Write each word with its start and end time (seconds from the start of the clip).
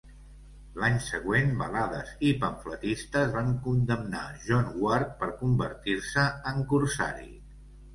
L'any 0.83 0.95
següent 1.07 1.53
balades 1.59 2.09
i 2.31 2.33
pamfletistes 2.45 3.31
van 3.37 3.55
condemnar 3.69 4.25
John 4.49 4.75
Ward 4.83 5.17
per 5.25 5.33
convertir-se 5.47 6.31
en 6.55 6.71
corsari. 6.77 7.35